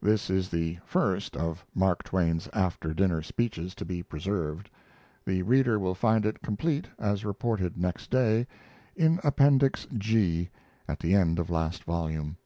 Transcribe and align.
[This 0.00 0.30
is 0.30 0.48
the 0.48 0.78
first 0.82 1.36
of 1.36 1.62
Mark 1.74 2.02
Twain's 2.02 2.48
after 2.54 2.94
dinner 2.94 3.20
speeches 3.20 3.74
to 3.74 3.84
be 3.84 4.02
preserved. 4.02 4.70
The 5.26 5.42
reader 5.42 5.78
will 5.78 5.94
find 5.94 6.24
it 6.24 6.40
complete, 6.40 6.88
as 6.98 7.22
reported 7.22 7.76
next 7.76 8.08
day, 8.10 8.46
in 8.96 9.20
Appendix 9.22 9.86
G, 9.98 10.48
at 10.88 11.00
the 11.00 11.12
end 11.14 11.38
of 11.38 11.50
last 11.50 11.84
volume. 11.84 12.38